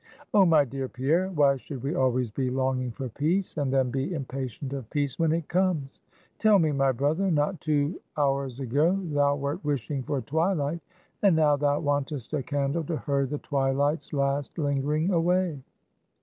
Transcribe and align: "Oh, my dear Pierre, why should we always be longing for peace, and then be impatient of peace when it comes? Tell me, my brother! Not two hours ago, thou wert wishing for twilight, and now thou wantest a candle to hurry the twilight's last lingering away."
"Oh, 0.33 0.47
my 0.47 0.65
dear 0.65 0.89
Pierre, 0.89 1.29
why 1.29 1.57
should 1.57 1.83
we 1.83 1.93
always 1.93 2.31
be 2.31 2.49
longing 2.49 2.89
for 2.89 3.07
peace, 3.07 3.55
and 3.57 3.71
then 3.71 3.91
be 3.91 4.15
impatient 4.15 4.73
of 4.73 4.89
peace 4.89 5.19
when 5.19 5.31
it 5.31 5.47
comes? 5.47 6.01
Tell 6.39 6.57
me, 6.57 6.71
my 6.71 6.91
brother! 6.91 7.29
Not 7.29 7.61
two 7.61 7.99
hours 8.17 8.59
ago, 8.59 8.99
thou 9.11 9.35
wert 9.35 9.63
wishing 9.63 10.01
for 10.01 10.19
twilight, 10.21 10.79
and 11.21 11.35
now 11.35 11.55
thou 11.55 11.79
wantest 11.81 12.33
a 12.33 12.41
candle 12.41 12.83
to 12.85 12.97
hurry 12.97 13.27
the 13.27 13.37
twilight's 13.37 14.11
last 14.11 14.57
lingering 14.57 15.11
away." 15.11 15.59